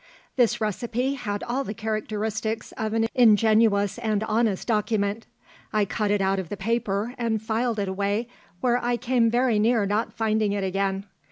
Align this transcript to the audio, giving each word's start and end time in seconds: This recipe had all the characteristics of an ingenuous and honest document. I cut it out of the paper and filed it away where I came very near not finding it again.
This 0.35 0.59
recipe 0.59 1.13
had 1.13 1.43
all 1.43 1.63
the 1.63 1.75
characteristics 1.75 2.71
of 2.71 2.93
an 2.93 3.05
ingenuous 3.13 3.99
and 3.99 4.23
honest 4.23 4.67
document. 4.67 5.27
I 5.71 5.85
cut 5.85 6.09
it 6.09 6.21
out 6.21 6.39
of 6.39 6.49
the 6.49 6.57
paper 6.57 7.13
and 7.19 7.39
filed 7.39 7.77
it 7.77 7.87
away 7.87 8.27
where 8.61 8.83
I 8.83 8.97
came 8.97 9.29
very 9.29 9.59
near 9.59 9.85
not 9.85 10.11
finding 10.11 10.53
it 10.53 10.63
again. 10.63 11.05